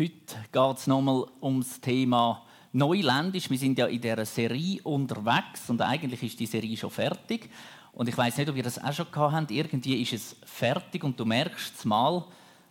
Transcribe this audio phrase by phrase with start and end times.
[0.00, 0.14] Heute
[0.50, 2.40] geht es nochmal ums Thema
[2.72, 3.50] Neuländisch.
[3.50, 7.50] Wir sind ja in dieser Serie unterwegs und eigentlich ist die Serie schon fertig.
[7.92, 9.50] Und ich weiß nicht, ob ihr das auch schon gehabt habt.
[9.50, 12.24] Irgendwie ist es fertig und du merkst es mal,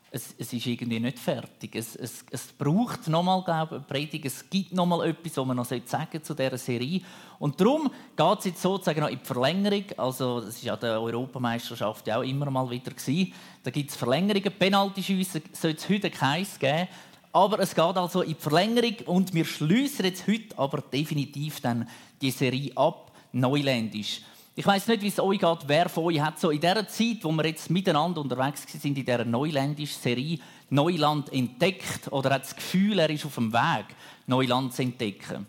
[0.10, 1.76] es, es ist irgendwie nicht fertig.
[1.76, 4.26] Es, es, es braucht nochmal, glaube ich, eine Predigt.
[4.26, 7.02] Es gibt nochmal etwas, was man noch sagen zu dieser Serie.
[7.38, 9.86] Und darum geht es jetzt sozusagen noch in die Verlängerung.
[9.98, 12.90] Also, das war ja der Europameisterschaft ja auch immer mal wieder.
[12.90, 13.32] Gewesen.
[13.62, 14.52] Da gibt es Verlängerungen.
[14.58, 16.88] Penalty-Schüsse soll es heute keins geben.
[17.32, 21.88] Aber es geht also in die Verlängerung und wir schließen jetzt heute aber definitiv dann
[22.22, 24.22] die Serie ab, Neuländisch.
[24.56, 27.20] Ich weiß nicht, wie es euch geht, wer von euch hat so in der Zeit,
[27.22, 30.40] wo wir jetzt miteinander unterwegs sind in dieser neuländischen Serie
[30.70, 33.86] Neuland entdeckt oder hat das Gefühl, er ist auf dem Weg,
[34.28, 35.46] Neuland zu entdecken.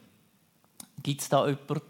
[1.03, 1.81] Gibt es da jemanden?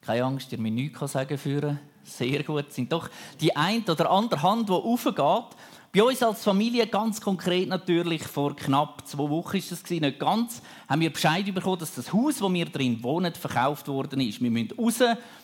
[0.00, 1.80] Keine Angst, ihr müsst nichts sagen führen.
[2.04, 2.66] Sehr gut.
[2.68, 3.08] Es sind doch
[3.40, 5.56] die eine oder andere Hand, die aufgeht.
[5.94, 10.60] Bei uns als Familie ganz konkret natürlich vor knapp zwei Wochen ist das nicht ganz,
[10.88, 14.42] haben wir Bescheid bekommen, dass das Haus, wo wir drin wohnen, verkauft worden ist.
[14.42, 14.98] Wir müssen raus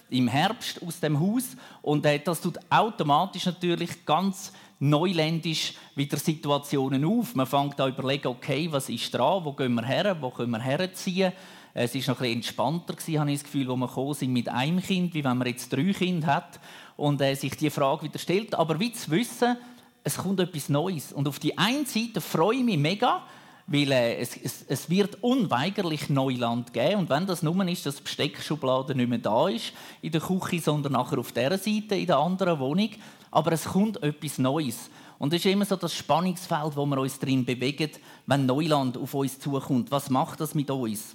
[0.09, 7.05] im Herbst aus dem Haus und äh, das tut automatisch natürlich ganz neuländisch wieder Situationen
[7.05, 7.37] auf.
[7.37, 10.61] Man fängt an überlegen, okay, was ist dran, wo gehen wir her, wo können wir
[10.61, 11.33] herziehen.
[11.75, 14.83] Es ist noch ein bisschen entspannter habe ich das Gefühl, wo wir sind mit einem
[14.83, 16.59] Kind, wie wenn man jetzt drei Kinder hat
[16.97, 18.57] und äh, sich die Frage wieder stellt.
[18.57, 19.57] Aber wie zu wissen,
[20.05, 21.13] es kommt etwas Neues.
[21.13, 23.23] Und auf die einen Seite freue ich mich mega,
[23.67, 27.01] weil äh, es, es, es, wird unweigerlich Neuland geben.
[27.01, 30.61] Und wenn das nur ist, dass die Besteckschublade nicht mehr da ist in der Küche,
[30.61, 32.91] sondern nachher auf dieser Seite in der anderen Wohnung.
[33.31, 34.91] Aber es kommt etwas Neues.
[35.19, 37.91] Und das ist immer so das Spannungsfeld, wo wir uns drin bewegen,
[38.27, 39.91] wenn Neuland auf uns zukommt.
[39.91, 41.15] Was macht das mit uns?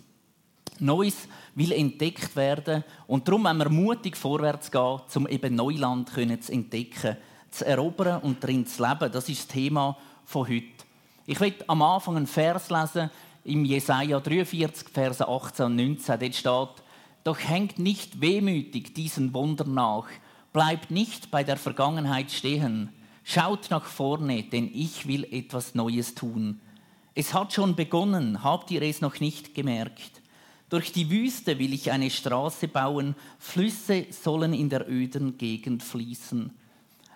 [0.79, 6.51] Neues will entdeckt werden und darum wenn wir mutig vorwärts gehen, um eben Neuland zu
[6.51, 7.17] entdecken
[7.55, 9.11] zu erobern und darin zu leben.
[9.11, 10.85] Das ist das Thema von heute.
[11.25, 13.09] Ich will am Anfang einen Vers lesen,
[13.45, 16.19] im Jesaja 43, Verse 18 und 19.
[16.19, 16.83] Dort steht,
[17.23, 20.07] doch hängt nicht wehmütig diesen Wundern nach,
[20.51, 22.89] bleibt nicht bei der Vergangenheit stehen,
[23.23, 26.59] schaut nach vorne, denn ich will etwas Neues tun.
[27.13, 30.21] Es hat schon begonnen, habt ihr es noch nicht gemerkt?
[30.69, 36.51] Durch die Wüste will ich eine Straße bauen, Flüsse sollen in der öden Gegend fließen.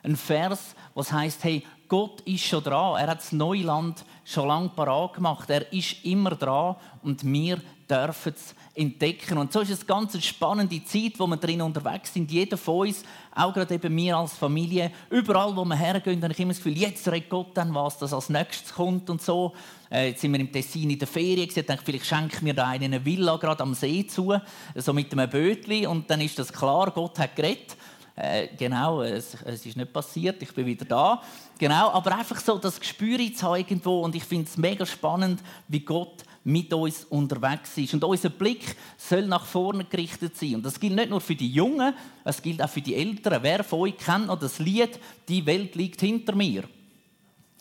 [0.03, 2.99] Ein Vers, was heißt, hey, Gott ist schon dran.
[2.99, 5.49] Er hat das Neuland schon lange parat gemacht.
[5.49, 9.39] Er ist immer dran und wir dürfen es entdecken.
[9.39, 12.31] Und so ist es ganz eine spannende Zeit, wo wir drin unterwegs sind.
[12.31, 16.39] Jeder von uns, auch gerade eben wir als Familie, überall, wo wir hergehen, habe ich
[16.39, 19.53] immer das Gefühl, jetzt redet Gott dann was, das als nächstes kommt und so.
[19.91, 22.67] Äh, jetzt sind wir im Tessin in der Ferien, ich dachte, vielleicht schenkt mir da
[22.67, 24.35] einen eine Villa gerade am See zu,
[24.75, 27.75] so mit einem Bötli und dann ist das klar, Gott hat geredet.
[28.19, 31.21] Äh, genau, es, es, ist nicht passiert, ich bin wieder da.
[31.57, 35.79] Genau, aber einfach so das Gespür haben irgendwo und ich finde es mega spannend, wie
[35.79, 37.93] Gott mit uns unterwegs ist.
[37.93, 40.55] Und unser Blick soll nach vorne gerichtet sein.
[40.55, 41.93] Und das gilt nicht nur für die Jungen,
[42.25, 43.41] es gilt auch für die Älteren.
[43.41, 44.99] Wer von euch kennt noch das Lied
[45.29, 46.65] «Die Welt liegt hinter mir»?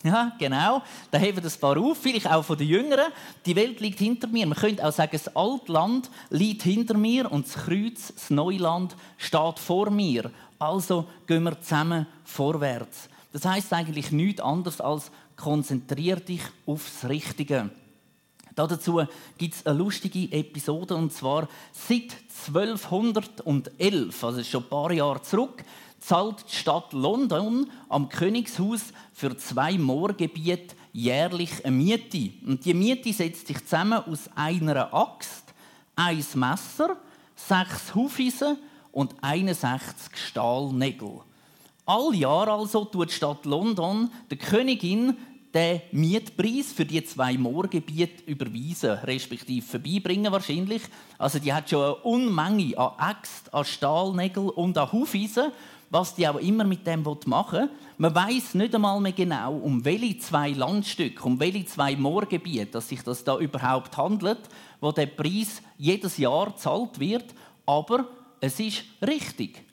[0.05, 0.83] Ja, genau.
[1.11, 3.13] Da heben das paar auf, vielleicht auch von den Jüngeren.
[3.45, 4.47] Die Welt liegt hinter mir.
[4.47, 9.59] Man könnte auch sagen, das Altland liegt hinter mir und das Kreuz, das Neuland, steht
[9.59, 10.31] vor mir.
[10.59, 13.09] Also gehen wir zusammen vorwärts.
[13.33, 17.71] Das heißt eigentlich nichts anderes als konzentrier dich aufs Richtige.
[18.55, 19.03] Dazu
[19.37, 22.17] gibt es eine lustige Episode und zwar seit
[22.49, 25.63] 1211, also schon ein paar Jahre zurück,
[26.01, 32.33] zahlt die Stadt London am Königshaus für zwei Moorgebiete jährlich eine Miete.
[32.47, 35.45] Und die Miete setzt sich zusammen aus einer Axt,
[35.97, 36.97] ein Messer,
[37.35, 38.59] sechs Hufeisen
[38.93, 41.21] und 61 Stahlnägel.
[41.87, 45.17] All Jahr also tut die Stadt London der Königin
[45.55, 50.83] den Mietpreis für die zwei Moorgebiete überweisen, respektive vorbeibringen wahrscheinlich.
[51.17, 55.53] Also die hat schon eine Unmenge an Äxten, an Stahlnägeln und an Hufeisen,
[55.91, 57.71] was die auch immer mit dem machen will.
[57.97, 62.89] Man weiß nicht einmal mehr genau, um welche zwei Landstücke, um welche zwei Moorgebiete, dass
[62.89, 64.41] sich das da überhaupt handelt,
[64.81, 67.35] wo der Preis jedes Jahr zahlt wird.
[67.67, 68.07] Aber
[68.41, 69.65] es ist richtig.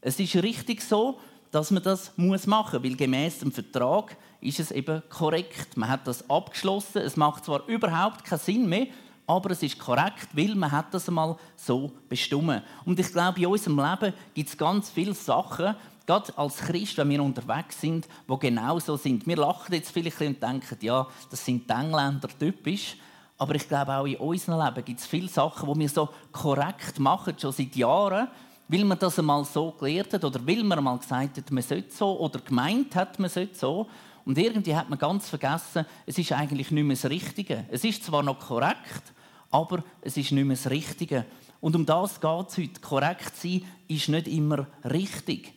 [0.00, 1.18] Es ist richtig so,
[1.50, 5.76] dass man das machen muss, weil gemäß dem Vertrag ist es eben korrekt.
[5.76, 7.02] Man hat das abgeschlossen.
[7.02, 8.86] Es macht zwar überhaupt keinen Sinn mehr,
[9.26, 12.62] aber es ist korrekt, weil man hat das einmal so bestimmt.
[12.84, 15.74] Und ich glaube, in unserem Leben gibt es ganz viele Sachen,
[16.06, 19.26] gerade als Christ, wenn wir unterwegs sind, die genau so sind.
[19.26, 22.96] Wir lachen jetzt vielleicht und denken, ja, das sind die Engländer typisch.
[23.38, 26.98] Aber ich glaube, auch in unserem Leben gibt es viele Sachen, die wir so korrekt
[26.98, 28.28] machen, schon seit Jahren,
[28.68, 31.92] weil man das einmal so gelernt hat oder weil man einmal gesagt hat, man sollte
[31.92, 33.88] so oder gemeint hat, man sollte so.
[34.24, 37.64] Und irgendwie hat man ganz vergessen, es ist eigentlich nicht mehr das Richtige.
[37.70, 39.13] Es ist zwar noch korrekt,
[39.54, 41.24] aber es ist nicht mehr das Richtige.
[41.60, 42.80] Und um das geht es heute.
[42.80, 45.52] Korrekt sein ist nicht immer richtig.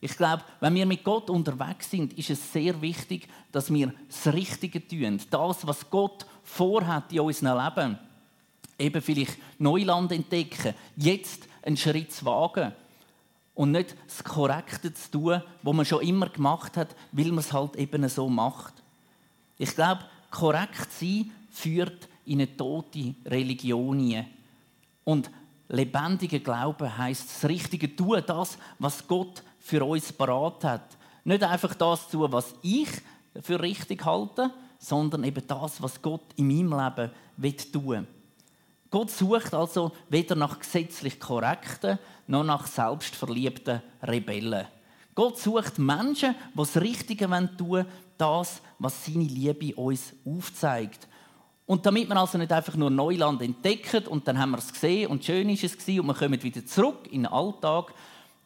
[0.00, 4.32] Ich glaube, wenn wir mit Gott unterwegs sind, ist es sehr wichtig, dass wir das
[4.32, 5.20] Richtige tun.
[5.28, 7.98] Das, was Gott vorhat in unserem Leben.
[8.78, 12.72] Eben vielleicht Neuland entdecken, jetzt einen Schritt zu wagen
[13.54, 17.52] und nicht das Korrekte zu tun, was man schon immer gemacht hat, weil man es
[17.52, 18.74] halt eben so macht.
[19.58, 24.24] Ich glaube, korrekt sein führt in eine tote Religion.
[25.04, 25.30] Und
[25.68, 30.96] lebendiger Glaube heißt das Richtige tun, das, was Gott für uns parat hat.
[31.24, 32.88] Nicht einfach das tun, was ich
[33.40, 38.06] für richtig halte, sondern eben das, was Gott in meinem Leben will tun.
[38.90, 44.66] Gott sucht also weder nach gesetzlich korrekten noch nach selbstverliebten Rebellen.
[45.14, 47.86] Gott sucht Menschen, die das Richtige tun wollen,
[48.18, 51.08] das, was seine Liebe uns aufzeigt.
[51.66, 55.10] Und damit wir also nicht einfach nur Neuland entdecken und dann haben wir es gesehen
[55.10, 57.94] und schön ist es gewesen und wir kommen wieder zurück in den Alltag,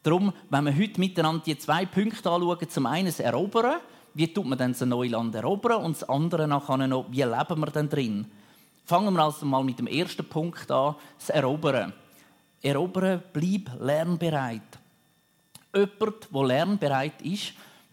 [0.07, 3.81] Darum, wenn wir heute miteinander die zwei Punkte anschauen, zum einen das Erobern,
[4.13, 7.71] wie tut man denn das Neuland erobern und das andere nachher noch, wie leben wir
[7.71, 8.25] denn drin?
[8.85, 11.91] Fangen wir also mal mit dem ersten Punkt an, das Erobern.
[12.61, 14.79] Erobern, bleib lernbereit.
[15.75, 17.51] Jemand, der lernbereit ist,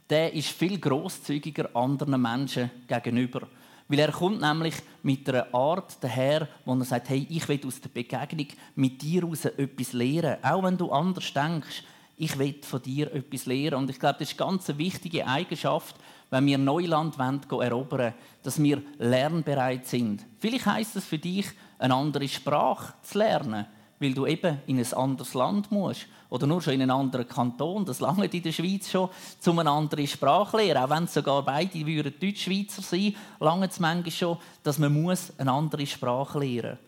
[0.09, 3.49] der ist viel grosszügiger anderen Menschen gegenüber.
[3.89, 7.81] Weil er kommt nämlich mit einer Art daher, wo er sagt, hey, ich will aus
[7.81, 10.43] der Begegnung mit dir heraus etwas lernen.
[10.43, 11.85] Auch wenn du anders denkst,
[12.17, 13.75] ich will von dir etwas lernen.
[13.75, 15.97] Und ich glaube, das ist eine ganz wichtige Eigenschaft,
[16.31, 20.25] wenn wir Neuland wollen, erobern dass wir lernbereit sind.
[20.39, 21.47] Vielleicht heißt es für dich,
[21.79, 23.67] eine andere Sprache zu lernen,
[23.99, 27.85] weil du eben in ein anderes Land musst oder nur schon in einen anderen Kanton.
[27.85, 29.09] Das lange in der Schweiz schon,
[29.47, 30.83] um eine andere Sprache lernen.
[30.83, 35.53] Auch wenn sogar beide würden Deutschschweizer sein, lange es manchmal schon, dass man muss eine
[35.53, 36.79] andere Sprache lernen.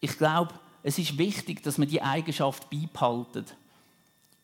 [0.00, 3.54] Ich glaube, es ist wichtig, dass man die Eigenschaft beibehaltet.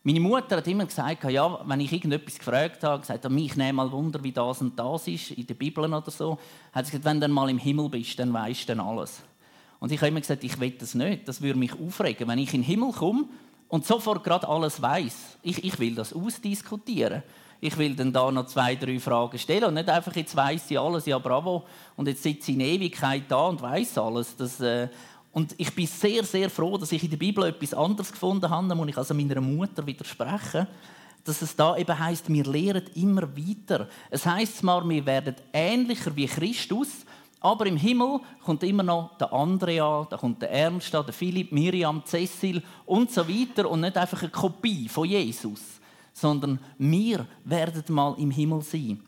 [0.03, 3.91] Meine Mutter hat immer gesagt, ja, wenn ich irgendetwas gefragt habe, gesagt, mich nehme mal
[3.91, 6.39] Wunder, wie das und das ist, in der Bibel oder so,
[6.71, 9.21] hat sie gesagt, wenn du mal im Himmel bist, dann weißt du dann alles.
[9.81, 12.53] Und ich habe immer gesagt, ich will das nicht, das würde mich aufregen, wenn ich
[12.53, 13.25] in den Himmel komme
[13.67, 15.39] und sofort gerade alles weiß.
[15.41, 17.23] Ich, ich will das ausdiskutieren.
[17.59, 20.79] Ich will dann da noch zwei, drei Fragen stellen und nicht einfach jetzt weiß ich
[20.79, 24.35] alles, ja bravo, und jetzt sitze ich in Ewigkeit da und weiß alles.
[24.35, 24.87] Das, äh,
[25.31, 28.67] und ich bin sehr, sehr froh, dass ich in der Bibel etwas anderes gefunden habe,
[28.67, 30.67] da muss ich also meiner Mutter widersprechen,
[31.23, 33.87] dass es da eben heißt, wir lehren immer weiter.
[34.11, 37.05] Es heißt zwar, wir werden ähnlicher wie Christus,
[37.41, 42.03] aber im Himmel kommt immer noch der Andrea, da kommt der Ernst, der Philipp, Miriam,
[42.05, 45.81] Cecil und so weiter und nicht einfach eine Kopie von Jesus,
[46.13, 49.01] sondern wir werden mal im Himmel sein.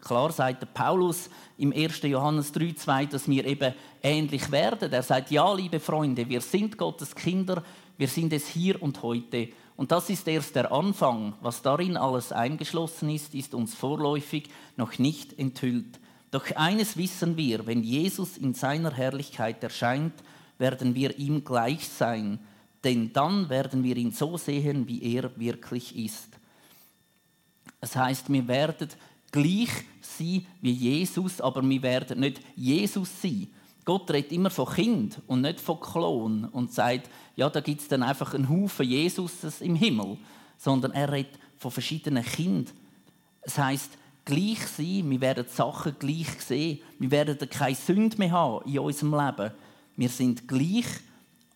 [0.00, 2.02] Klar sagt Paulus im 1.
[2.02, 4.92] Johannes 3,2, dass wir eben ähnlich werden.
[4.92, 7.62] Er sagt, ja, liebe Freunde, wir sind Gottes Kinder,
[7.98, 9.50] wir sind es hier und heute.
[9.76, 11.34] Und das ist erst der Anfang.
[11.40, 16.00] Was darin alles eingeschlossen ist, ist uns vorläufig noch nicht enthüllt.
[16.30, 20.14] Doch eines wissen wir, wenn Jesus in seiner Herrlichkeit erscheint,
[20.58, 22.38] werden wir ihm gleich sein,
[22.84, 26.28] denn dann werden wir ihn so sehen, wie er wirklich ist.
[27.80, 28.88] Das heißt, wir werden
[29.32, 33.48] gleich sein wie Jesus, aber wir werden nicht Jesus sein.
[33.84, 37.88] Gott redet immer von Kind und nicht von Klon und sagt, ja, da gibt es
[37.88, 40.18] dann einfach einen Haufen Jesus im Himmel,
[40.58, 42.74] sondern er redet von verschiedenen Kindern.
[43.42, 43.90] Es heißt
[44.30, 49.14] gleich sein, wir werden Sachen gleich sehen, wir werden keine Sünde mehr haben in unserem
[49.14, 49.52] Leben.
[49.96, 50.86] Wir sind gleich,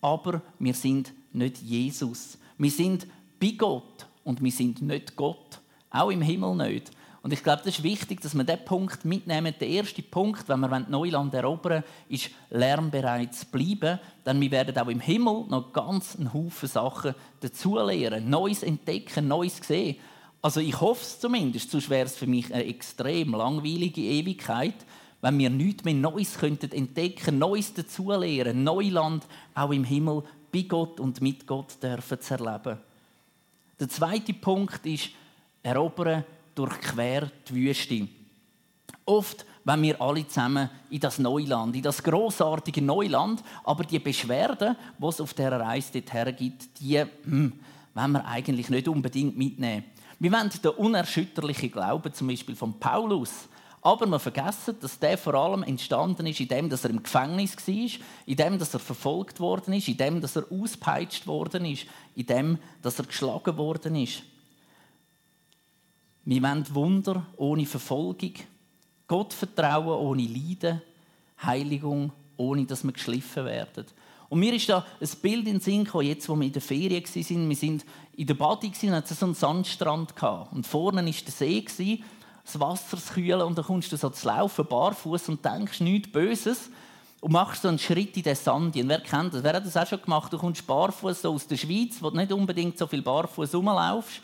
[0.01, 2.37] aber wir sind nicht Jesus.
[2.57, 3.07] Wir sind
[3.39, 5.59] bei Gott und wir sind nicht Gott.
[5.89, 6.91] Auch im Himmel nicht.
[7.21, 9.55] Und ich glaube, das ist wichtig, dass wir diesen Punkt mitnehmen.
[9.59, 13.99] Der erste Punkt, wenn wir Neuland erobern ist lernbereit zu bleiben.
[14.25, 18.29] Denn wir werden auch im Himmel noch ganz einen Haufen Sachen dazulernen.
[18.29, 19.95] Neues entdecken, Neues sehen.
[20.45, 24.75] Also ich hoffe es zumindest, sonst wäre es für mich eine extrem langweilige Ewigkeit,
[25.19, 29.25] wenn wir nichts mehr Neues könnten entdecken, Neues dazulernen, Neuland
[29.55, 30.21] auch im Himmel
[30.53, 32.77] bei Gott und mit Gott dürfen zu erleben.
[33.79, 35.09] Der zweite Punkt ist
[35.63, 36.23] erobern
[36.53, 38.07] durchquer die Wüste.
[39.05, 44.75] Oft, wenn wir alle zusammen in das Neuland, in das großartige Neuland, aber die Beschwerden,
[44.99, 47.53] die es auf dieser Reise dorthin gibt, die hm,
[47.95, 49.85] wollen wir eigentlich nicht unbedingt mitnehmen.
[50.19, 53.47] Wir wollen den unerschütterlichen Glauben zum Beispiel von Paulus,
[53.81, 57.99] aber wir vergessen, dass der vor allem entstanden ist, indem dass er im Gefängnis war,
[58.25, 63.05] indem dass er verfolgt worden ist, indem dass er auspeitscht worden ist, indem dass er
[63.05, 64.23] geschlagen worden ist.
[66.23, 68.33] Wir wollen Wunder ohne Verfolgung,
[69.07, 70.81] Gott vertrauen ohne Leiden,
[71.43, 73.85] Heiligung ohne dass wir geschliffen werden.
[74.35, 76.61] Und mir ist da ein Bild in den Sinn gekommen, jetzt, wo wir in der
[76.61, 77.49] Ferien waren.
[77.49, 77.85] Wir sind
[78.17, 80.13] in der Badi und hatten so einen Sandstrand.
[80.51, 82.03] Und vorne war der See,
[82.43, 83.43] das Wasser zu kühlen.
[83.43, 86.69] Und dann kommst du so zu laufen, barfuß und denkst nichts Böses.
[87.21, 88.75] Und machst so einen Schritt in den Sand.
[88.75, 89.41] Und wer kennt das?
[89.41, 90.33] Wer hat das auch schon gemacht?
[90.33, 94.19] Du kommst barfuß so aus der Schweiz, wo du nicht unbedingt so viel barfuß rumlaufst,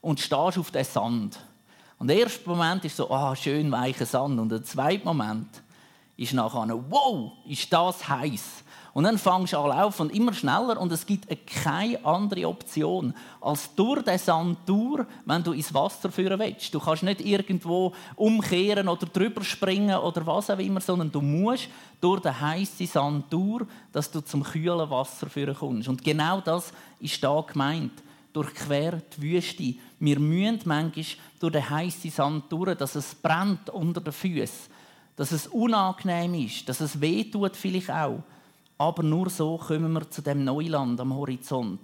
[0.00, 1.38] und stehst auf den Sand.
[2.00, 4.40] Und der erste Moment ist so, ah, schön weicher Sand.
[4.40, 5.62] Und der zweite Moment
[6.16, 8.63] ist nachher, wow, ist das heiß.
[8.94, 13.12] Und dann fängst du an laufen und immer schneller und es gibt keine andere Option,
[13.40, 16.72] als durch den Sand durch, wenn du ins Wasser führen willst.
[16.72, 21.68] Du kannst nicht irgendwo umkehren oder drüber springen oder was auch immer, sondern du musst
[22.00, 25.88] durch den heißen Sand durch, dass du zum kühlen Wasser führen kommst.
[25.88, 28.00] Und genau das ist da gemeint.
[28.32, 29.74] Durchquer die Wüste.
[29.98, 31.04] Wir müssen manchmal
[31.40, 34.70] durch den heißen Sand durch, dass es brennt unter den Füßen,
[35.16, 38.22] dass es unangenehm ist, dass es weh tut vielleicht auch.
[38.78, 41.80] Aber nur so kommen wir zu dem Neuland am Horizont.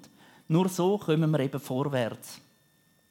[0.49, 2.41] Nur so kommen wir eben vorwärts.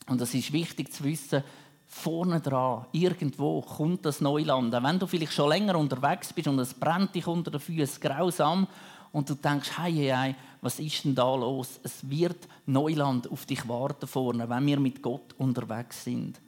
[0.08, 1.44] Und es ist wichtig zu wissen,
[1.88, 4.74] vorne dran, irgendwo kommt das Neuland.
[4.76, 8.02] Auch wenn du vielleicht schon länger unterwegs bist und es brennt dich unter den Füßen
[8.02, 8.68] grausam
[9.12, 11.80] und du denkst, hey, hey, hey, was ist denn da los?
[11.84, 16.40] Es wird Neuland auf dich warten vorne, wenn wir mit Gott unterwegs sind.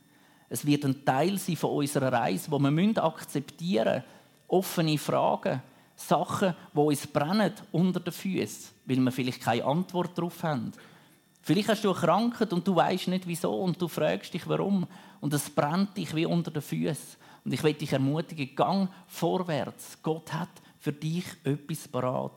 [0.49, 4.03] Es wird ein Teil sein von unserer Reise, wo wir akzeptieren müssen.
[4.49, 5.61] Offene Fragen,
[6.07, 10.71] Sachen, die uns brennen unter den Füßen, weil wir vielleicht keine Antwort darauf haben.
[11.43, 14.85] Vielleicht hast du eine Krankheit und du weißt nicht wieso und du fragst dich warum
[15.21, 17.17] und es brennt dich wie unter den Füßen.
[17.43, 19.97] Und ich will dich ermutigen, gang vorwärts.
[20.03, 22.31] Gott hat für dich etwas parat.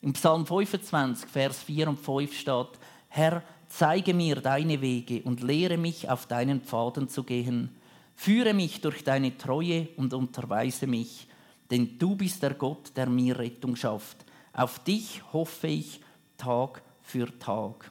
[0.00, 2.68] Im Psalm 25, Vers 4 und 5 steht:
[3.08, 7.76] Herr, zeige mir deine Wege und lehre mich, auf deinen Pfaden zu gehen.
[8.14, 11.26] Führe mich durch deine Treue und unterweise mich
[11.74, 14.24] denn du bist der Gott, der mir Rettung schafft.
[14.52, 16.00] Auf dich hoffe ich
[16.38, 17.90] Tag für Tag.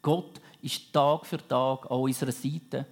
[0.00, 2.86] Gott ist Tag für Tag an unserer Seite.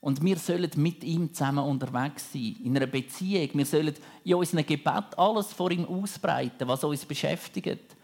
[0.00, 3.50] Und wir sollen mit ihm zusammen unterwegs sein, in einer Beziehung.
[3.52, 7.96] Wir sollen in unserem Gebet alles vor ihm ausbreiten, was uns beschäftigt.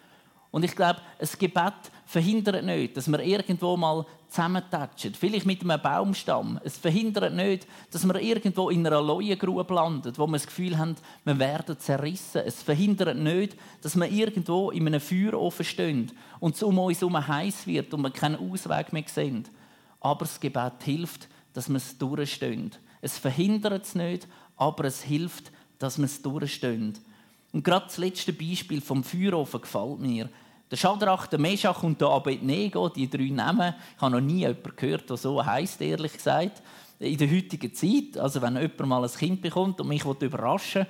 [0.51, 1.75] Und ich glaube, ein Gebet
[2.07, 5.15] verhindert nicht, dass wir irgendwo mal zusammentatschen.
[5.15, 6.59] Vielleicht mit einem Baumstamm.
[6.65, 10.97] Es verhindert nicht, dass wir irgendwo in einer Leuengrube landen, wo wir das Gefühl haben,
[11.25, 12.43] wir werden zerrissen.
[12.45, 17.27] Es verhindert nicht, dass wir irgendwo in einem Feuerofen stehen und es um uns herum
[17.27, 19.47] heiß wird und wir keinen Ausweg mehr sehen.
[20.01, 22.73] Aber das Gebet hilft, dass wir es durchstehen.
[23.01, 26.99] Es verhindert es nicht, aber es hilft, dass wir es durchstehen.
[27.53, 30.29] Und gerade das letzte Beispiel vom Feuerofen gefällt mir.
[30.71, 34.77] Der Schadrach, der Meschach und der Abednego, die drei Namen, ich habe noch nie jemanden
[34.77, 36.63] gehört, der so heisst, ehrlich gesagt.
[36.99, 40.89] In der heutigen Zeit, also wenn jemand mal ein Kind bekommt und mich überraschen will,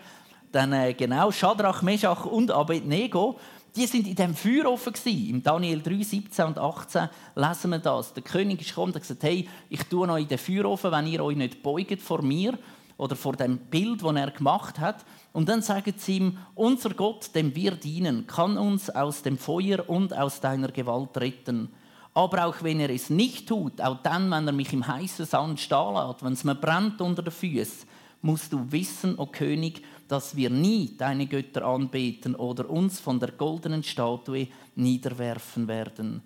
[0.51, 3.39] dann äh, genau, Schadrach, Meschach und Abednego,
[3.77, 5.31] die sind in dem Feuerofen gewesen.
[5.31, 8.15] Im Daniel 3, 17 und 18 lesen wir das.
[8.15, 11.07] Der König ist gekommen und hat gesagt, hey, ich tue euch in den Feuerofen, wenn
[11.07, 12.59] ihr euch nicht beugt vor mir
[12.99, 15.07] oder vor dem Bild, das er gemacht hat.
[15.33, 19.89] Und dann sagen sie ihm, unser Gott, dem wir dienen, kann uns aus dem Feuer
[19.89, 21.71] und aus deiner Gewalt retten.
[22.13, 25.61] Aber auch wenn er es nicht tut, auch dann, wenn er mich im heißen Sand
[25.61, 27.89] stehen lässt, wenn es mir brennt unter den Füßen,
[28.21, 33.21] musst du wissen, o oh König, dass wir nie deine Götter anbeten oder uns von
[33.21, 36.23] der goldenen Statue niederwerfen werden.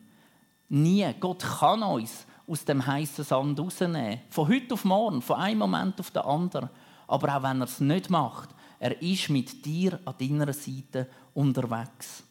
[0.71, 1.13] Nie.
[1.21, 4.21] Gott kann uns aus dem heißen Sand rausnehmen.
[4.29, 6.69] Von heute auf morgen, von einem Moment auf den anderen.
[7.09, 12.23] Aber auch wenn er es nicht macht, er ist mit dir an deiner Seite unterwegs.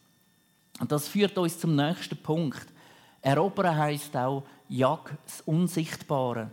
[0.78, 2.66] Und das führt uns zum nächsten Punkt.
[3.20, 6.50] Erobern heißt auch Jag das Unsichtbare.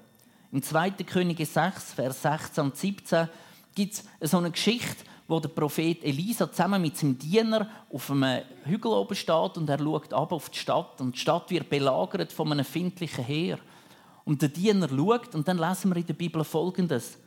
[0.52, 0.92] Im 2.
[1.06, 3.30] Könige 6, Vers 16 und 17
[3.76, 8.42] gibt es so eine Geschichte, wo der Prophet Elisa zusammen mit seinem Diener auf einem
[8.66, 11.00] Hügel oben steht und er schaut ab auf die Stadt.
[11.00, 13.60] Und die Stadt wird belagert von einem findlichen Heer.
[14.26, 17.20] Und der Diener schaut und dann lesen wir in der Bibel Folgendes.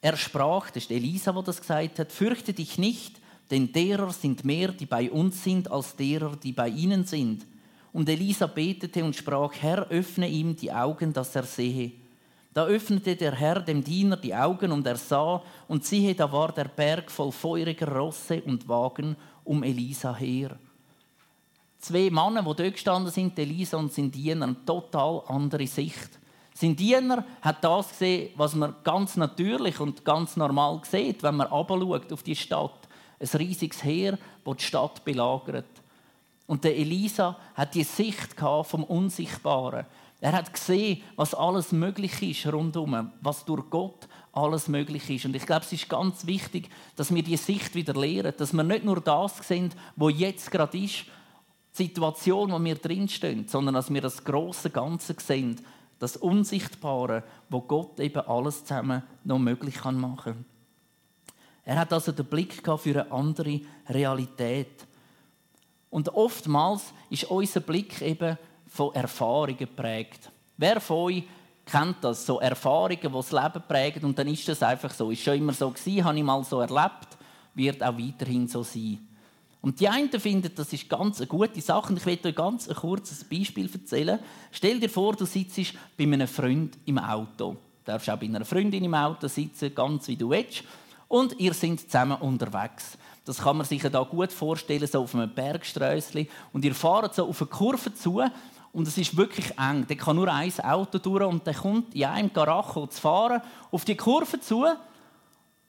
[0.00, 3.20] Er sprach, das ist Elisa, wo das gesagt hat, fürchte dich nicht,
[3.52, 7.46] denn derer sind mehr, die bei uns sind, als derer, die bei ihnen sind.
[7.92, 11.92] Und Elisa betete und sprach, Herr, öffne ihm die Augen, dass er sehe.
[12.56, 16.52] Da öffnete der Herr dem Diener die Augen und er sah, und siehe, da war
[16.52, 20.56] der Berg voll feuriger Rosse und Wagen um Elisa her.
[21.78, 26.18] Zwei Männer, die dort gestanden sind, Elisa und sein Diener, eine total andere Sicht.
[26.54, 31.48] Sein Diener hat das gesehen, was man ganz natürlich und ganz normal sieht, wenn man
[31.50, 32.88] schaut auf die Stadt.
[33.20, 35.66] Ein riesiges Heer, das die Stadt belagert.
[36.46, 39.84] Und der Elisa hat die Sicht vom Unsichtbaren.
[40.20, 45.26] Er hat gesehen, was alles möglich ist rundum, was durch Gott alles möglich ist.
[45.26, 48.62] Und ich glaube, es ist ganz wichtig, dass wir diese Sicht wieder lehren, dass wir
[48.62, 51.04] nicht nur das sehen, wo jetzt gerade ist,
[51.76, 55.60] die Situation, wo wir drinstehen, sondern dass wir das große Ganze sehen,
[55.98, 60.44] das Unsichtbare, wo Gott eben alles zusammen noch möglich machen kann.
[61.64, 64.86] Er hat also den Blick für eine andere Realität.
[65.90, 68.38] Und oftmals ist unser Blick eben
[68.76, 70.30] von Erfahrungen geprägt.
[70.56, 71.24] Wer von euch
[71.64, 72.24] kennt das?
[72.24, 75.10] So Erfahrungen, die das Leben prägen und dann ist das einfach so.
[75.10, 77.16] Ist schon immer so gewesen, habe ich mal so erlebt,
[77.54, 79.00] wird auch weiterhin so sein.
[79.62, 81.88] Und die einen finden, das ist ganz eine gute Sache.
[81.88, 84.20] Und ich werde euch ganz ein kurzes Beispiel erzählen.
[84.52, 87.52] Stell dir vor, du sitzt bei einem Freund im Auto.
[87.52, 90.62] Du darfst auch bei einer Freundin im Auto sitzen, ganz wie du willst.
[91.08, 92.96] Und ihr seid zusammen unterwegs.
[93.24, 96.28] Das kann man sich da gut vorstellen, so auf einem Bergsträußchen.
[96.52, 98.22] Und ihr fahrt so auf eine Kurve zu
[98.76, 99.86] und es ist wirklich eng.
[99.88, 103.40] Da kann nur ein Auto durch und der kommt in einem Garacho zu fahren
[103.70, 104.66] auf die Kurve zu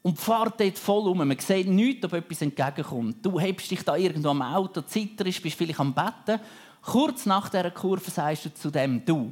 [0.01, 1.19] und fährt dort voll um.
[1.19, 3.25] Man sieht nichts, ob etwas entgegenkommt.
[3.25, 6.41] Du hebst dich da irgendwo am Auto, zitterst, bist vielleicht am Betten.
[6.81, 9.31] Kurz nach dieser Kurve sagst du zu dem «Du».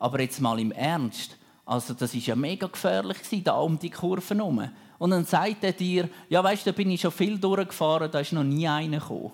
[0.00, 1.38] Aber jetzt mal im Ernst.
[1.64, 4.68] Also das ist ja mega gefährlich da um die Kurve herum.
[4.98, 8.32] Und dann sagt er dir, ja weißt, da bin ich schon viel durchgefahren, da ist
[8.32, 9.30] noch nie einer gekommen.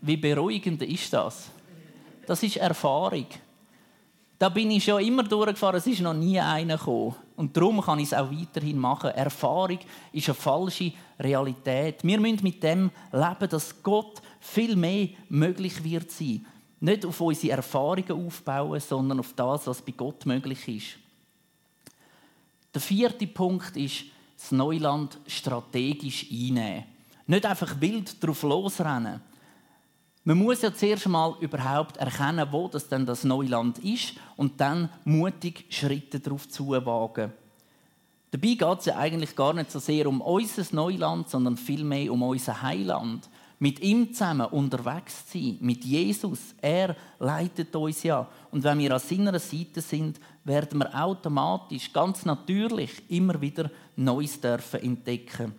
[0.00, 1.50] Wie beruhigend ist das?
[2.26, 3.26] Das ist Erfahrung.
[4.38, 7.14] Da bin ich schon immer durchgefahren, es ist noch nie einer gekommen.
[7.36, 9.10] Und darum kann ich es auch weiterhin machen.
[9.10, 9.78] Erfahrung
[10.12, 12.02] ist eine falsche Realität.
[12.02, 16.44] Wir müssen mit dem leben, dass Gott viel mehr möglich wird sein.
[16.80, 20.98] Nicht auf unsere Erfahrungen aufbauen, sondern auf das, was bei Gott möglich ist.
[22.74, 24.04] Der vierte Punkt ist,
[24.36, 26.84] das Neuland strategisch einnehmen.
[27.26, 29.22] Nicht einfach wild drauf losrennen.
[30.28, 34.88] Man muss ja zuerst mal überhaupt erkennen, wo das denn das Neuland ist und dann
[35.04, 37.32] mutig Schritte darauf zu wagen.
[38.32, 42.24] Dabei geht es ja eigentlich gar nicht so sehr um unser Neuland, sondern vielmehr um
[42.24, 43.28] unser Heiland
[43.60, 46.56] mit ihm zusammen unterwegs sein, mit Jesus.
[46.60, 48.28] Er leitet uns ja.
[48.50, 54.40] Und wenn wir an seiner Seite sind, werden wir automatisch, ganz natürlich, immer wieder Neues
[54.40, 55.54] dürfen entdecken.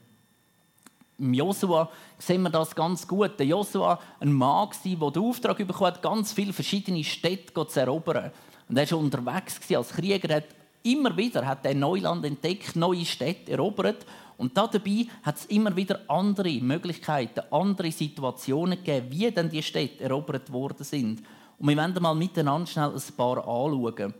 [1.19, 3.39] Im Josua sehen wir das ganz gut.
[3.39, 8.31] Der Josua ein Mann, der den Auftrag bekommen hat, ganz viele verschiedene Städte zu erobern.
[8.69, 10.45] Und er war unterwegs als Krieger, hat
[10.83, 14.05] immer wieder hat er Neuland entdeckt, neue Städte erobert
[14.37, 20.03] und dabei hat es immer wieder andere Möglichkeiten, andere Situationen gegeben, wie denn die Städte
[20.03, 21.23] erobert worden sind.
[21.57, 24.13] Und wir werden mal miteinander schnell ein paar anschauen.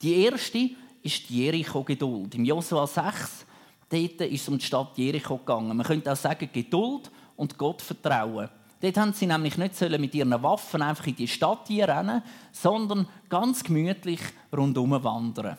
[0.00, 0.70] Die erste
[1.02, 2.34] ist die Jericho-Geduld.
[2.34, 3.44] Im Josua 6
[3.88, 5.76] dort ist es um die Stadt Jericho gegangen.
[5.76, 8.48] Man könnte auch sagen, Geduld und Gottvertrauen.
[8.80, 12.22] Dort haben sie nämlich nicht mit ihren Waffen einfach in die Stadt rennen,
[12.52, 14.20] sondern ganz gemütlich
[14.56, 15.58] rundherum wandern.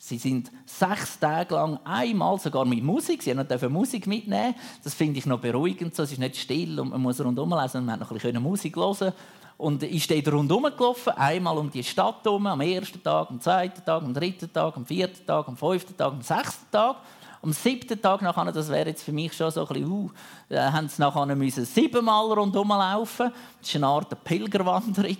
[0.00, 3.20] Sie sind sechs Tage lang einmal sogar mit Musik.
[3.20, 4.54] Sie haben Musik mitnehmen.
[4.84, 5.98] Das finde ich noch beruhigend.
[5.98, 7.84] Es ist nicht still und man muss rundherum lesen.
[7.84, 9.12] Man hat noch ein bisschen Musik hören.
[9.56, 13.84] Und ich stehe rundherum gelaufen, einmal um die Stadt herum, am ersten Tag, am zweiten
[13.84, 16.98] Tag, am dritten Tag, am vierten Tag, am fünften Tag, am sechsten Tag.
[17.40, 20.10] Am siebten Tag nachher, das wäre jetzt für mich schon so ein bisschen, uh,
[20.48, 23.32] da haben sie nachher müssen siebenmal rundherum laufen.
[23.60, 25.16] Das war eine Art Pilgerwanderung.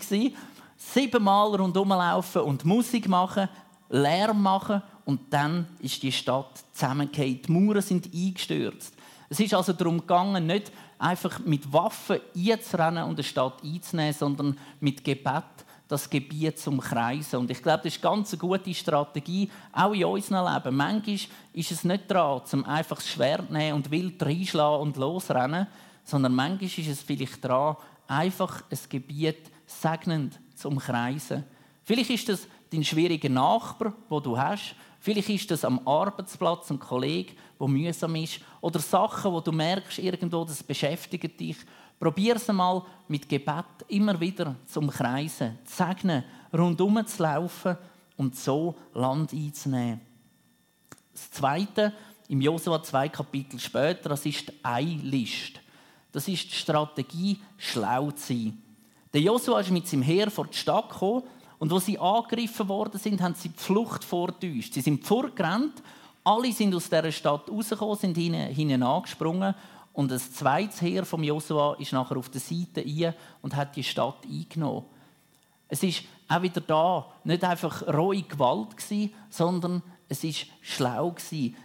[0.76, 3.48] Siebenmal rundherum laufen und Musik machen,
[3.88, 7.42] Lärm machen und dann ist die Stadt zusammengefallen.
[7.42, 8.94] Die Mauern sind eingestürzt.
[9.30, 14.58] Es ist also darum gegangen, nicht einfach mit Waffen einzurennen und eine Stadt einzunehmen, sondern
[14.80, 15.44] mit Gebet
[15.88, 17.40] das Gebiet zum Kreisen.
[17.40, 20.76] Und ich glaube, das ist ganz eine gute Strategie, auch in unserem Leben.
[20.76, 21.18] Manchmal
[21.54, 25.66] ist es nicht dran, zum einfach das Schwert nehmen und wild reinschlagen und losrennen,
[26.04, 31.44] sondern manchmal ist es vielleicht dran, einfach ein Gebiet segnend zum Kreisen.
[31.82, 34.74] Vielleicht ist das dein schwieriger Nachbar, wo du hast.
[35.00, 38.40] Vielleicht ist das am Arbeitsplatz ein Kollege, der mühsam ist.
[38.60, 41.56] Oder Sachen, wo du merkst, irgendwo, das beschäftigt dich.
[41.98, 47.76] Probier es mal mit Gebet immer wieder zum Kreisen, zu segnen, rundum zu laufen
[48.16, 50.00] und so Land einzunehmen.
[51.12, 51.92] Das Zweite,
[52.28, 55.60] im Josua zwei Kapitel später, das ist die Eilist.
[56.12, 58.62] Das ist die Strategie, schlau zu sein.
[59.12, 61.24] Der Josua ist mit seinem Heer vor die Stadt gekommen
[61.58, 64.74] und wo sie angegriffen worden sind, haben sie die Flucht vortäuscht.
[64.74, 65.82] Sie sind vorgerannt,
[66.22, 69.54] alle sind aus dieser Stadt rausgekommen, sind hinein angesprungen
[69.98, 73.82] und das zweite Heer von Josua ist nachher auf der Seite ein und hat die
[73.82, 74.84] Stadt eingenommen.
[75.66, 78.76] Es ist auch wieder da nicht einfach rohe Gewalt
[79.28, 81.16] sondern es ist schlau.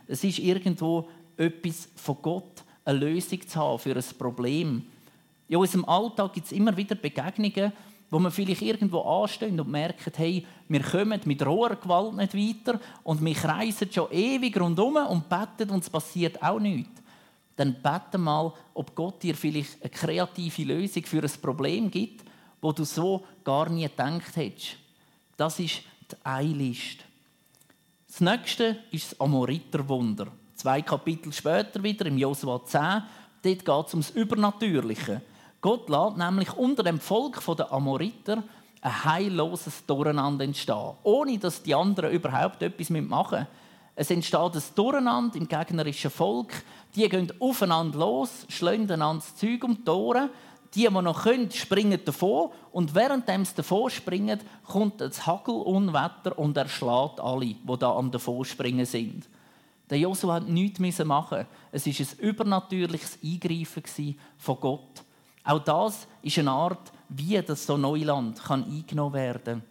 [0.07, 4.83] Es ist irgendwo etwas von Gott, eine Lösung zu haben für ein Problem.
[5.47, 7.71] In unserem Alltag gibt es immer wieder Begegnungen,
[8.09, 12.79] wo wir vielleicht irgendwo anstehen und merken, hey, wir kommen mit roher Gewalt nicht weiter
[13.03, 17.02] und wir kreisen schon ewig rundherum und beten und es passiert auch nichts.
[17.55, 22.25] Dann bete mal, ob Gott dir vielleicht eine kreative Lösung für ein Problem gibt,
[22.61, 24.77] wo du so gar nie gedacht hättest.
[25.37, 27.03] Das ist die Eiliste.
[28.07, 30.27] Das nächste ist das Amoriterwunder.
[30.55, 32.81] Zwei Kapitel später wieder, im Josua 10,
[33.41, 35.21] dort geht es ums Übernatürliche.
[35.61, 38.43] Gott lässt nämlich unter dem Volk der Amoriter
[38.81, 43.47] ein heilloses Durcheinander entstehen, ohne dass die anderen überhaupt etwas machen müssen.
[43.95, 46.51] Es entsteht ein Durcheinander im gegnerischen Volk.
[46.95, 50.29] Die gehen aufeinander los, schlagen einander das Zeug um die Ohren.
[50.73, 52.49] Die, die noch können, springen davon.
[52.71, 58.85] Und während sie davon springen, kommt das Hagelunwetter und erschlägt alle, die da am Davonspringen
[58.85, 59.29] sind.
[59.89, 61.45] Der Josua hat nichts machen.
[61.71, 65.03] Es war ein übernatürliches Eingreifen von Gott.
[65.43, 69.63] Auch das ist eine Art, wie das so Neuland kann eingenommen werden kann.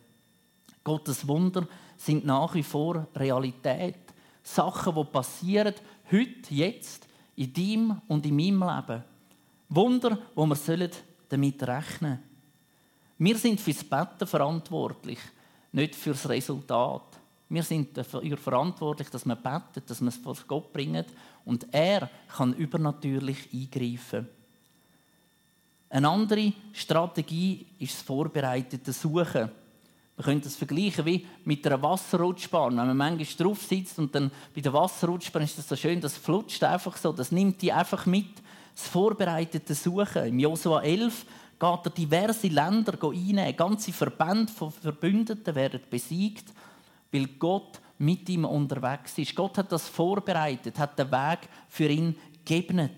[0.85, 3.97] Gottes Wunder sind nach wie vor Realität.
[4.43, 5.75] Sachen, die passieren,
[6.11, 9.05] heute, jetzt, in deinem und in meinem Leben.
[9.69, 10.91] Wunder, wo wir
[11.29, 12.33] damit rechnen sollen.
[13.19, 15.19] Wir sind fürs Betten verantwortlich,
[15.73, 17.21] nicht fürs Resultat.
[17.49, 21.05] Wir sind dafür verantwortlich, dass wir beten, dass wir es vor Gott bringen
[21.45, 24.27] und er kann übernatürlich eingreifen.
[25.89, 29.51] Eine andere Strategie ist das vorbereitete Suchen.
[30.17, 32.77] Wir können das vergleichen wie mit einer Wasserrutschbahn.
[32.77, 36.17] Wenn man manchmal drauf sitzt und dann bei der Wasserrutschbahn ist das so schön, das
[36.17, 38.31] flutscht einfach so, das nimmt die einfach mit.
[38.75, 40.27] Das vorbereitete Suchen.
[40.27, 41.27] Im Josua 11
[41.59, 43.57] geht er diverse Länder einnehmen.
[43.57, 46.45] Ganze Verbände von Verbündeten werden besiegt,
[47.11, 49.35] weil Gott mit ihm unterwegs ist.
[49.35, 52.93] Gott hat das vorbereitet, hat den Weg für ihn geebnet.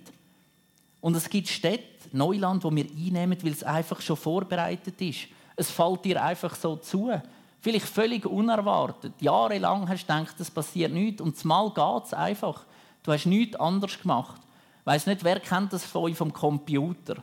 [1.00, 5.26] Und es gibt Städte, Neuland, wo wir einnehmen, weil es einfach schon vorbereitet ist.
[5.56, 7.12] Es fällt dir einfach so zu.
[7.60, 9.14] Vielleicht völlig unerwartet.
[9.20, 12.64] Jahrelang hast du gedacht, es passiert nichts und zumal geht es einfach.
[13.02, 14.40] Du hast nichts anders gemacht.
[14.80, 17.16] Ich weiss nicht, wer kennt das von euch vom Computer?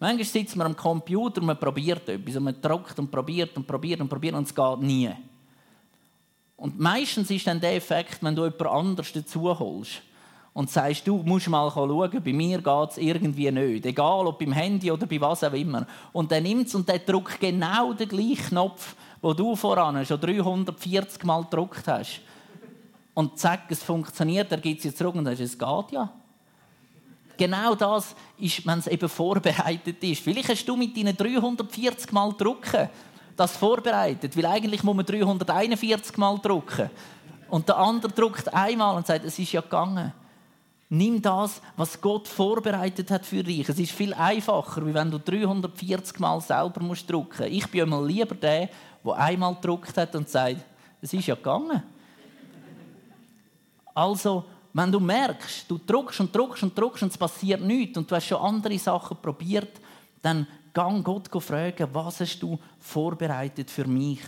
[0.00, 2.36] Manchmal sitzt man am Computer und man probiert etwas.
[2.36, 5.10] Und man druckt und probiert und probiert und probiert und es geht nie.
[6.56, 10.02] Und meistens ist dann der Effekt, wenn du jemand anderes dazu holst
[10.54, 13.84] und sagst, du musst mal schauen, bei mir geht es irgendwie nicht.
[13.84, 15.84] Egal, ob beim Handy oder bei was auch immer.
[16.12, 20.20] Und dann nimmt es und der drückt genau den gleichen Knopf, wo du voran schon
[20.20, 22.20] 340 Mal gedruckt hast.
[23.14, 26.08] Und zack, es funktioniert, er gibt es jetzt zurück und sagst, es geht ja.
[27.36, 30.22] Genau das ist, wenn es eben vorbereitet ist.
[30.22, 32.88] Vielleicht hast du mit deinen 340 Mal drucken
[33.36, 36.90] das vorbereitet, weil eigentlich muss man 341 Mal drucken.
[37.48, 40.12] Und der andere druckt einmal und sagt, es ist ja gegangen.
[40.88, 43.68] Nimm das, was Gott vorbereitet hat für dich.
[43.68, 47.46] Es ist viel einfacher, wie wenn du 340 Mal selber musst drucken.
[47.50, 48.68] Ich bin immer lieber der,
[49.04, 50.64] der einmal gedruckt hat und sagt,
[51.00, 51.82] es ist ja gegangen.
[53.94, 58.10] Also, wenn du merkst, du druckst und druckst und druckst und es passiert nichts und
[58.10, 59.80] du hast schon andere Sachen probiert,
[60.20, 64.20] dann gang Gott fragen, was hast du vorbereitet für mich?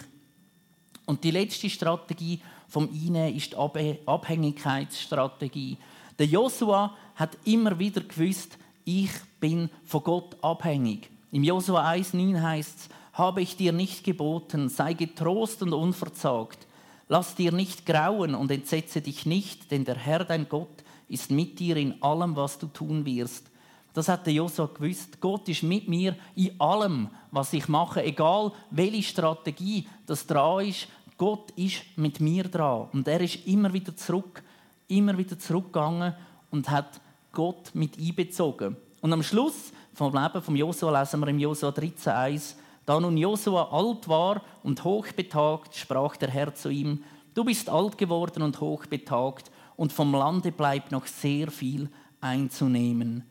[1.05, 5.79] Und die letzte Strategie vom Einnehmen ist die Abhängigkeitsstrategie.
[6.19, 11.11] Der Josua hat immer wieder gewusst, ich bin von Gott abhängig.
[11.31, 16.67] Im Josua 1,9 heißt es, habe ich dir nicht geboten, sei getrost und unverzagt.
[17.09, 21.59] Lass dir nicht grauen und entsetze dich nicht, denn der Herr, dein Gott, ist mit
[21.59, 23.51] dir in allem, was du tun wirst.
[23.93, 25.21] Das hat der Josua gewusst.
[25.21, 30.89] Gott ist mit mir in allem, was ich mache, egal welche Strategie das dran ist.
[31.19, 34.43] Gott ist mit mir dran und er ist immer wieder zurück
[34.89, 36.15] immer wieder zurückgegangen
[36.51, 37.01] und hat
[37.33, 38.77] Gott mit einbezogen.
[39.01, 43.69] Und am Schluss vom Leben von Josua lesen wir im Josua 13,1 Da nun Josua
[43.71, 47.03] alt war und hochbetagt, sprach der Herr zu ihm,
[47.35, 53.25] Du bist alt geworden und hochbetagt, und vom Lande bleibt noch sehr viel einzunehmen.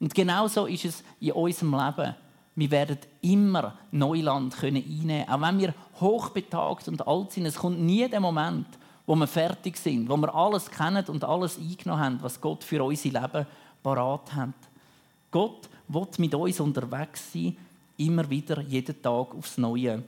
[0.00, 2.14] Und genauso ist es in unserem Leben.
[2.56, 5.28] Wir werden immer Neuland einnehmen können.
[5.28, 8.66] Auch wenn wir hochbetagt und alt sind, es kommt nie der Moment,
[9.06, 12.82] wo wir fertig sind, wo wir alles kennen und alles eingenommen haben, was Gott für
[12.84, 13.46] unser Leben
[13.82, 14.54] parat hat.
[15.30, 17.56] Gott will mit uns unterwegs sein,
[17.96, 20.02] immer wieder, jeden Tag aufs Neue.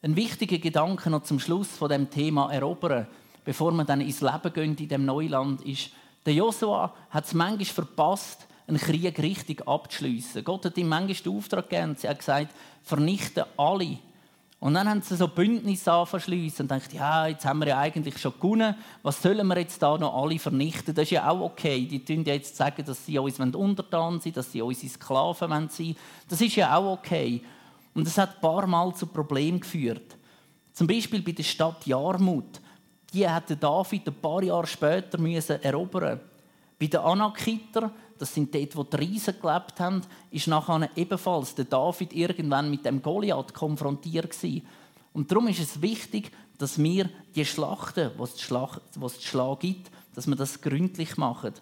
[0.00, 3.06] Ein wichtiger Gedanke noch zum Schluss von dem Thema Erobern,
[3.44, 5.90] bevor wir dann ins Leben gehen in dem Neuland, ist,
[6.24, 10.44] der Josua hat es manchmal verpasst, einen Krieg richtig abzuschließen.
[10.44, 13.98] Gott hat ihm manchmal den Auftrag gegeben, er hat gesagt, vernichte alle
[14.60, 18.18] Und dann haben sie so Bündnisse angeschlossen und denken, ja, jetzt haben wir ja eigentlich
[18.18, 20.92] schon gewonnen, was sollen wir jetzt da noch alle vernichten?
[20.94, 21.86] Das ist ja auch okay.
[21.86, 25.70] Die tun ja jetzt sagen, dass sie uns untertan sind, dass sie unsere Sklaven sein
[25.78, 25.96] wollen.
[26.28, 27.40] Das ist ja auch okay.
[27.94, 30.16] Und das hat ein paar Mal zu Problemen geführt.
[30.72, 32.60] Zum Beispiel bei der Stadt Jarmut.
[33.12, 36.20] Die hätte David ein paar Jahre später müssen erobern
[36.78, 41.64] Bei den Anakiter das sind dort, wo die Riesen gelebt haben, ist nachher ebenfalls der
[41.64, 44.66] David irgendwann mit dem Goliath konfrontiert gewesen.
[45.12, 49.90] Und darum ist es wichtig, dass wir die Schlachten, was es Schlag, was Schlag gibt,
[50.14, 51.54] dass wir das gründlich machen.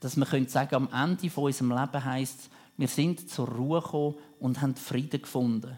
[0.00, 4.14] Dass wir können sagen, am Ende von unserem Leben heißt wir sind zur Ruhe gekommen
[4.38, 5.76] und haben Frieden gefunden.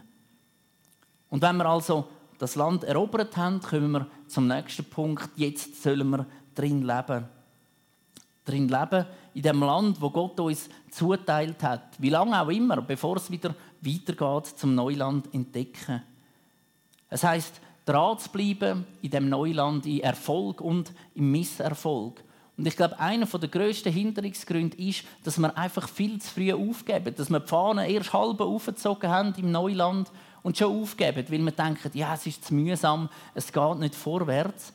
[1.29, 2.07] Und wenn wir also
[2.37, 5.29] das Land erobert haben, kommen wir zum nächsten Punkt.
[5.35, 7.25] Jetzt sollen wir drin leben.
[8.45, 11.83] Drin leben in dem Land, wo Gott uns zuteilt hat.
[11.97, 16.01] Wie lange auch immer, bevor es wieder weitergeht zum Neuland entdecken.
[17.09, 22.23] Es heißt, dran zu bleiben in dem Neuland, in Erfolg und im Misserfolg.
[22.57, 27.15] Und ich glaube, einer der grössten Hinderungsgründe ist, dass wir einfach viel zu früh aufgeben.
[27.15, 30.11] Dass wir die Fahnen erst halb aufgezogen haben im Neuland
[30.43, 34.73] und schon aufgeben, weil wir denken, ja, es ist zu mühsam, es geht nicht vorwärts.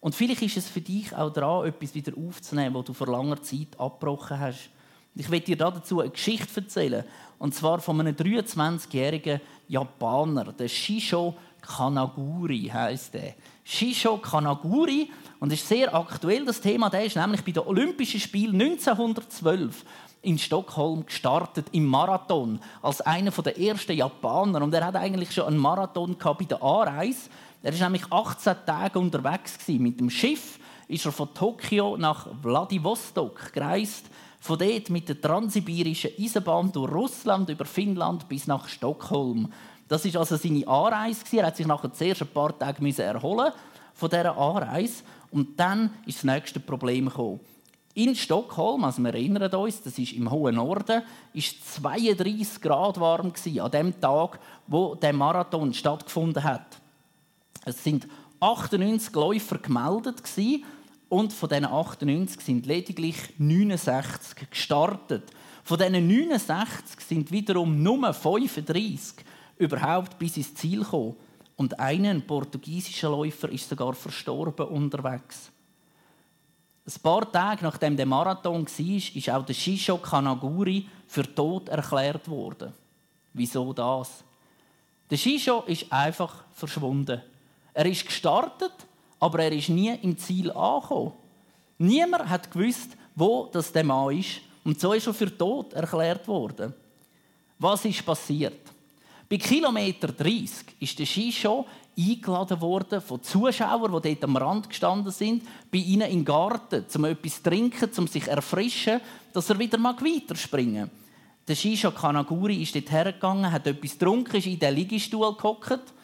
[0.00, 3.42] Und vielleicht ist es für dich auch dran, etwas wieder aufzunehmen, was du vor langer
[3.42, 4.70] Zeit abgebrochen hast.
[5.14, 7.04] Ich werde dir dazu eine Geschichte erzählen.
[7.38, 13.34] Und zwar von einem 23-jährigen Japaner, der Shisho Kanaguri heißt er.
[13.64, 16.88] Shisho Kanaguri und ist sehr aktuell das Thema.
[16.88, 19.84] Der ist nämlich bei den Olympischen Spielen 1912
[20.22, 25.46] in Stockholm gestartet im Marathon als einer der ersten Japaner und er hat eigentlich schon
[25.46, 27.30] einen Marathon bei der Anreise
[27.62, 30.58] er war nämlich 18 Tage unterwegs mit dem Schiff.
[30.86, 34.06] Ist er von Tokio nach Vladivostok gereist.
[34.40, 39.52] Von dort mit der transsibirischen Eisenbahn durch Russland, über Finnland bis nach Stockholm.
[39.88, 41.24] Das ist also seine Anreise.
[41.32, 43.52] Er hat sich nachher zuerst ein paar Tage erholen
[43.94, 45.02] von dieser Anreise.
[45.30, 47.40] Und dann ist das nächste Problem gekommen.
[47.94, 53.32] In Stockholm, also wir erinnern uns, das ist im hohen Norden, ist 32 Grad warm
[53.60, 56.77] an dem Tag, wo der Marathon stattgefunden hat.
[57.64, 58.06] Es sind
[58.40, 60.22] 98 Läufer gemeldet
[61.08, 65.30] und von diesen 98 sind lediglich 69 gestartet.
[65.64, 69.24] Von diesen 69 sind wiederum nur 35
[69.58, 71.16] überhaupt bis ins Ziel gekommen.
[71.56, 75.50] Und ein portugiesischer Läufer ist sogar verstorben unterwegs.
[76.86, 82.28] Ein paar Tage nachdem der Marathon war, ist auch der Shisho Kanaguri für tot erklärt
[82.28, 82.72] worden.
[83.34, 84.24] Wieso das?
[85.10, 87.20] Der Shisho ist einfach verschwunden.
[87.78, 88.72] Er ist gestartet,
[89.20, 91.12] aber er ist nie im Ziel angekommen.
[91.78, 94.40] Niemand hat gewusst, wo das der Mann ist.
[94.64, 96.74] Und so ist er für tot erklärt worden.
[97.56, 98.58] Was ist passiert?
[99.28, 105.12] Bei Kilometer 30 ist der Shisho eingeladen worden von Zuschauern, die dort am Rand gestanden
[105.12, 109.00] sind, bei ihnen im Garten, um etwas zu trinken, um sich zu erfrischen,
[109.32, 110.90] dass er wieder mal weiterspringen
[111.46, 115.94] Der Shisho Kanaguri ist dort hergegangen, hat etwas getrunken, ist in den Liegestuhl gehockt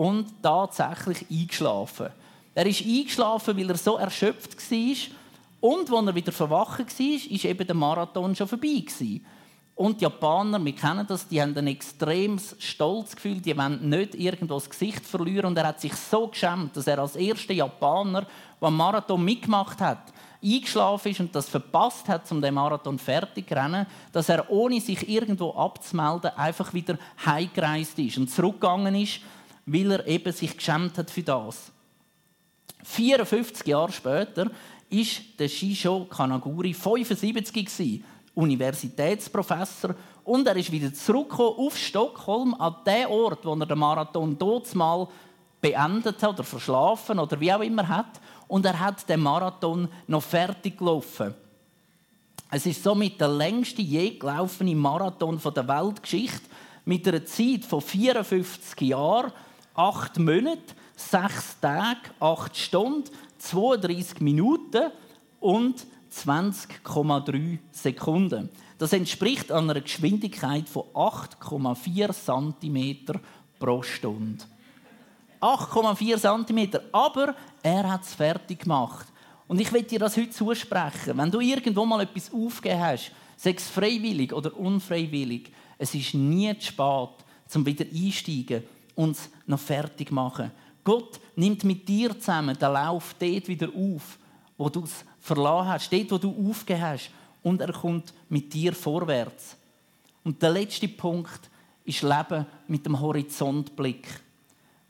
[0.00, 2.06] und tatsächlich eingeschlafen.
[2.54, 4.96] Er ist eingeschlafen, weil er so erschöpft war.
[5.60, 8.82] Und als er wieder verwacht war, ist eben der Marathon schon vorbei.
[9.74, 14.54] Und die Japaner, wir kennen das, die haben ein extremes Stolzgefühl, die wollen nicht irgendwo
[14.54, 15.48] das Gesicht verlieren.
[15.48, 18.22] Und er hat sich so geschämt, dass er als erster Japaner,
[18.58, 23.48] der am Marathon mitgemacht hat, eingeschlafen ist und das verpasst hat, um den Marathon fertig
[23.48, 29.20] zu rennen, dass er ohne sich irgendwo abzumelden einfach wieder heimgereist ist und zurückgegangen ist
[29.72, 31.70] weil er eben sich geschämt hat für das.
[32.82, 34.50] 54 Jahre später
[34.88, 38.04] ist der Shisho Kanaguri 75 gewesen,
[38.34, 44.36] Universitätsprofessor und er ist wieder zurückgekommen auf Stockholm an den Ort, wo er den Marathon
[44.38, 45.06] dort mal
[45.60, 50.22] beendet hat oder verschlafen oder wie auch immer hat und er hat den Marathon noch
[50.22, 51.34] fertig gelaufen.
[52.50, 56.48] Es ist somit der längste je gelaufene Marathon der Weltgeschichte
[56.84, 59.32] mit einer Zeit von 54 Jahren
[59.74, 64.90] acht Monate, sechs Tage, acht Stunden, 32 Minuten
[65.40, 68.50] und 20,3 Sekunden.
[68.78, 73.20] Das entspricht einer Geschwindigkeit von 8,4 cm
[73.58, 74.44] pro Stunde.
[75.40, 76.80] 8,4 cm.
[76.92, 79.06] Aber er hat es fertig gemacht.
[79.48, 81.16] Und ich will dir das heute zusprechen.
[81.16, 86.56] Wenn du irgendwo mal etwas aufgegeben hast, sei es freiwillig oder unfreiwillig, es ist nie
[86.58, 87.08] zu spät,
[87.46, 88.62] zum wieder einsteigen
[89.00, 90.50] uns noch fertig machen.
[90.84, 94.18] Gott nimmt mit dir zusammen den Lauf dort wieder auf,
[94.56, 97.10] wo du es verloren hast, dort, wo du aufgehört hast.
[97.42, 99.56] Und er kommt mit dir vorwärts.
[100.22, 101.50] Und der letzte Punkt
[101.84, 104.06] ist Leben mit dem Horizontblick.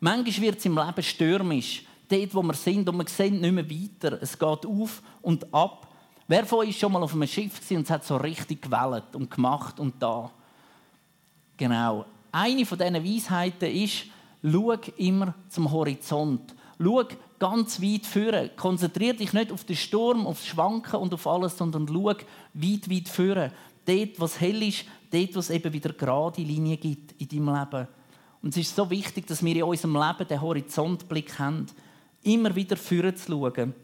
[0.01, 1.85] Manchmal wird es im Leben stürmisch.
[2.09, 4.19] Dort, wo wir sind und wir sehen nicht mehr weiter.
[4.21, 5.87] Es geht auf und ab.
[6.27, 9.31] Wer von euch schon mal auf einem Schiff und es hat so richtig gewellt und
[9.31, 10.31] gemacht und da?
[11.57, 12.05] Genau.
[12.33, 14.07] Eine von diesen Weisheiten ist,
[14.43, 16.55] schau immer zum Horizont.
[16.83, 17.05] Schau
[17.39, 18.51] ganz weit führen.
[18.57, 23.09] Konzentriere dich nicht auf den Sturm, aufs Schwanken und auf alles, sondern schau weit, weit
[23.09, 23.53] führen.
[23.85, 27.55] Dort, wo es hell ist, dort, wo es eben wieder gerade Linie gibt in deinem
[27.59, 27.89] Leben.
[28.43, 31.67] Und es ist so wichtig, dass wir in unserem Leben den Horizontblick haben,
[32.23, 33.75] immer wieder führen zu schauen.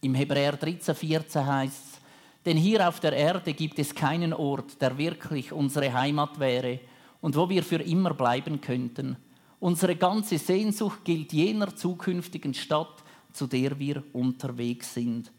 [0.00, 2.00] Im Hebräer 13, 14 heißt es,
[2.46, 6.80] denn hier auf der Erde gibt es keinen Ort, der wirklich unsere Heimat wäre
[7.20, 9.16] und wo wir für immer bleiben könnten.
[9.60, 13.02] Unsere ganze Sehnsucht gilt jener zukünftigen Stadt,
[13.32, 15.32] zu der wir unterwegs sind.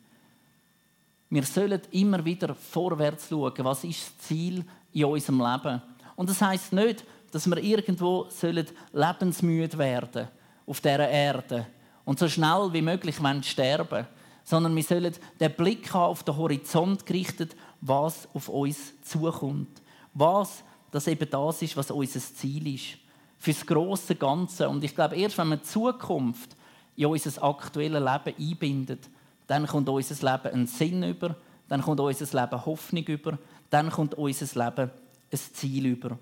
[1.29, 5.81] Wir sollen immer wieder vorwärts schauen, was ist das Ziel in unserem Leben.
[6.15, 10.27] Und das heißt nicht, dass wir irgendwo sollen lebensmüde werden
[10.65, 11.67] auf dieser Erde
[12.03, 14.07] und so schnell wie möglich sterben
[14.49, 19.69] sondern wir sollen den Blick haben auf den Horizont gerichtet, was auf uns zukommt.
[20.15, 22.97] Was das eben das ist, was unser Ziel ist.
[23.37, 24.67] Für das grosse Ganze.
[24.67, 26.55] Und ich glaube, erst wenn man die Zukunft
[26.95, 29.09] in unser aktuelles Leben einbindet,
[29.47, 31.35] dann kommt unser Leben einen Sinn über,
[31.67, 33.37] dann kommt unser Leben Hoffnung über,
[33.69, 34.91] dann kommt unser Leben
[35.31, 36.17] ein Ziel über.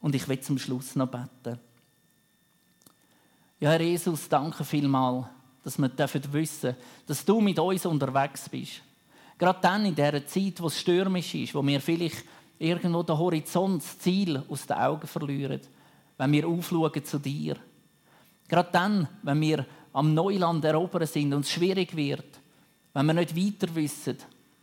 [0.00, 1.58] Und ich will zum Schluss noch beten.
[3.60, 5.26] Ja, Herr Jesus, danke vielmals,
[5.62, 8.82] dass wir wissen dürfen, dass du mit uns unterwegs bist.
[9.38, 12.24] Gerade dann in dieser Zeit, wo es stürmisch ist, wo wir vielleicht
[12.58, 15.60] irgendwo den Horizont, das Ziel aus den Augen verlieren,
[16.16, 17.56] wenn wir aufschauen zu dir.
[18.48, 22.40] Gerade dann, wenn wir am Neuland erobern sind und es schwierig wird,
[22.92, 24.18] wenn wir nicht weiter wissen,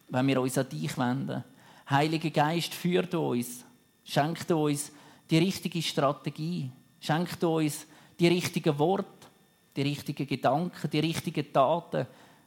[0.10, 1.44] wenn wir uns an dich wenden.
[1.90, 3.66] Heiliger Geist, führt uns,
[4.04, 4.92] schenkt uns
[5.30, 6.72] die richtige Strategie.
[7.00, 7.88] Schenkt uns
[8.20, 9.28] die richtigen Worte,
[9.76, 12.06] die richtigen Gedanken, die richtigen Taten,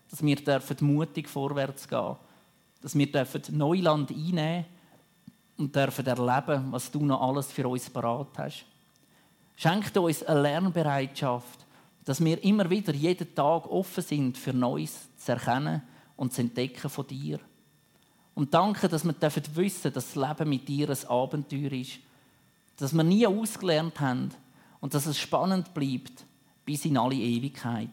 [0.08, 2.16] dass wir dürfen mutig vorwärts gehen
[2.84, 4.66] dass wir dürfen Neuland einnehmen
[5.56, 8.64] und dürfen erleben, was du noch alles für uns parat hast.
[9.56, 11.66] Schenkt uns eine Lernbereitschaft,
[12.04, 15.82] dass wir immer wieder jeden Tag offen sind für Neues zu erkennen
[16.16, 17.38] und zu entdecken von dir.
[18.34, 22.00] Und danke, dass wir wissen dürfen, dass das Leben mit dir ein Abenteuer ist
[22.76, 24.30] dass wir nie ausgelernt haben
[24.80, 26.24] und dass es spannend bleibt
[26.64, 27.88] bis in alle Ewigkeit.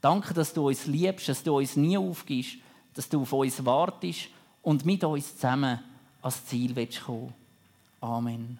[0.00, 2.56] Danke, dass du uns liebst, dass du uns nie aufgibst,
[2.94, 4.28] dass du auf uns wartest
[4.62, 5.80] und mit uns zusammen
[6.22, 7.32] ans Ziel kommen
[8.00, 8.58] Amen.